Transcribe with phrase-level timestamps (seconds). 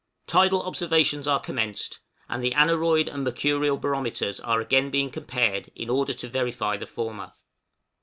[0.25, 5.91] Tidal observations are commenced; and the aneroid and mercurial barometers are again being compared in
[5.91, 7.33] order to verify the former.